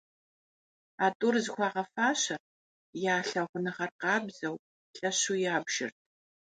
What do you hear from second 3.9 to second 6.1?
къабзэу, лъэщу ябжырт.